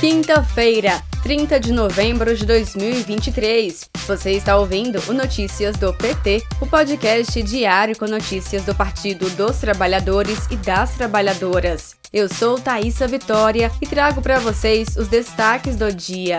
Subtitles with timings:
[0.00, 3.90] Quinta-feira, 30 de novembro de 2023.
[4.06, 9.58] Você está ouvindo o Notícias do PT, o podcast diário com notícias do Partido dos
[9.58, 11.96] Trabalhadores e das Trabalhadoras.
[12.12, 16.38] Eu sou Thaisa Vitória e trago para vocês os destaques do dia.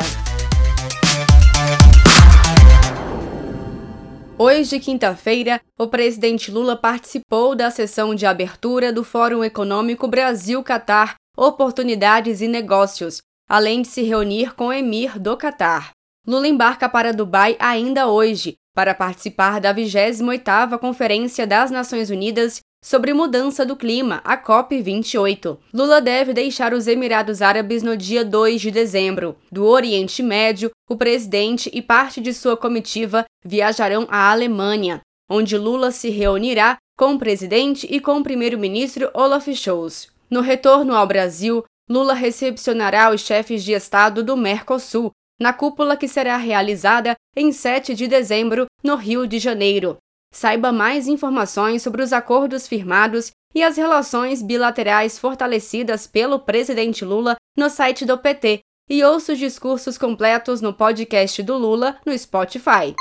[4.38, 12.42] Hoje, quinta-feira, o presidente Lula participou da sessão de abertura do Fórum Econômico Brasil-Catar Oportunidades
[12.42, 15.92] e Negócios, além de se reunir com o emir do Catar.
[16.28, 23.14] Lula embarca para Dubai ainda hoje para participar da 28ª Conferência das Nações Unidas sobre
[23.14, 25.58] mudança do clima, a COP28.
[25.74, 29.36] Lula deve deixar os Emirados Árabes no dia 2 de dezembro.
[29.52, 35.92] Do Oriente Médio, o presidente e parte de sua comitiva viajarão à Alemanha, onde Lula
[35.92, 40.08] se reunirá com o presidente e com o primeiro-ministro Olaf Scholz.
[40.30, 46.08] No retorno ao Brasil, Lula recepcionará os chefes de Estado do Mercosul, na cúpula que
[46.08, 49.98] será realizada em 7 de dezembro, no Rio de Janeiro.
[50.32, 57.36] Saiba mais informações sobre os acordos firmados e as relações bilaterais fortalecidas pelo presidente Lula
[57.58, 62.94] no site do PT e ouça os discursos completos no podcast do Lula no Spotify.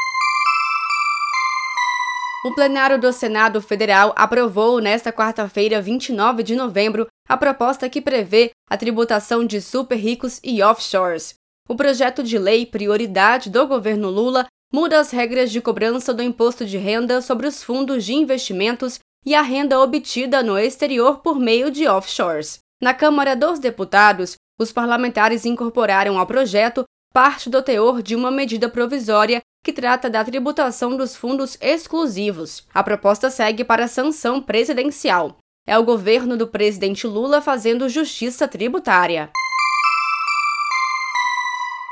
[2.47, 8.51] O plenário do Senado Federal aprovou nesta quarta-feira, 29 de novembro, a proposta que prevê
[8.69, 11.35] a tributação de super ricos e offshores.
[11.69, 16.65] O projeto de lei Prioridade do governo Lula muda as regras de cobrança do imposto
[16.65, 21.71] de renda sobre os fundos de investimentos e a renda obtida no exterior por meio
[21.71, 22.61] de offshores.
[22.81, 28.69] Na Câmara dos Deputados, os parlamentares incorporaram ao projeto parte do teor de uma medida
[28.69, 32.67] provisória que trata da tributação dos fundos exclusivos.
[32.73, 35.37] A proposta segue para sanção presidencial.
[35.69, 39.31] É o governo do presidente Lula fazendo justiça tributária.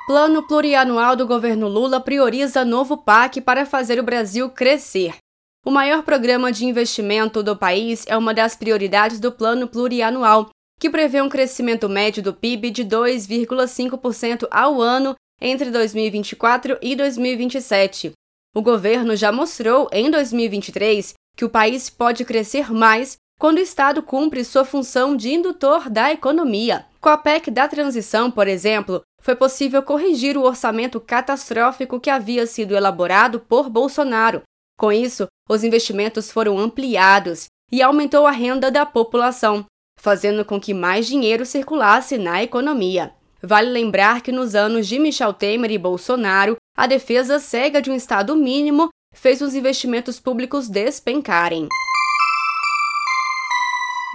[0.06, 5.16] Plano Plurianual do governo Lula prioriza novo PAC para fazer o Brasil crescer.
[5.62, 10.48] O maior programa de investimento do país é uma das prioridades do Plano Plurianual,
[10.80, 18.12] que prevê um crescimento médio do PIB de 2,5% ao ano entre 2024 e 2027.
[18.54, 24.02] O governo já mostrou em 2023 que o país pode crescer mais quando o Estado
[24.02, 26.86] cumpre sua função de indutor da economia.
[27.00, 32.46] Com a PEC da transição, por exemplo, foi possível corrigir o orçamento catastrófico que havia
[32.46, 34.42] sido elaborado por Bolsonaro.
[34.78, 39.64] Com isso, os investimentos foram ampliados e aumentou a renda da população,
[39.98, 43.12] fazendo com que mais dinheiro circulasse na economia.
[43.42, 47.94] Vale lembrar que nos anos de Michel Temer e Bolsonaro, a defesa cega de um
[47.94, 51.68] Estado mínimo fez os investimentos públicos despencarem.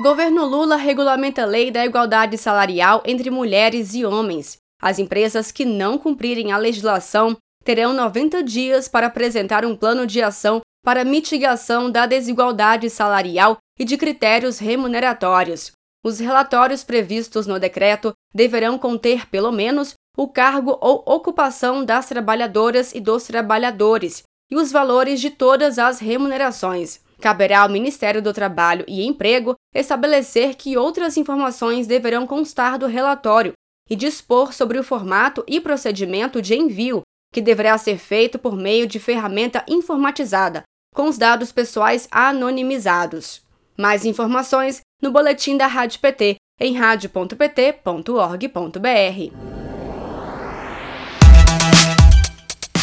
[0.01, 4.57] Governo Lula regulamenta a lei da igualdade salarial entre mulheres e homens.
[4.81, 10.19] As empresas que não cumprirem a legislação terão 90 dias para apresentar um plano de
[10.19, 15.71] ação para mitigação da desigualdade salarial e de critérios remuneratórios.
[16.03, 22.91] Os relatórios previstos no decreto deverão conter, pelo menos, o cargo ou ocupação das trabalhadoras
[22.95, 26.99] e dos trabalhadores e os valores de todas as remunerações.
[27.21, 33.53] Caberá ao Ministério do Trabalho e Emprego estabelecer que outras informações deverão constar do relatório
[33.89, 37.01] e dispor sobre o formato e procedimento de envio,
[37.31, 43.41] que deverá ser feito por meio de ferramenta informatizada, com os dados pessoais anonimizados.
[43.77, 49.60] Mais informações no boletim da Rádio PT em radio.pt.org.br.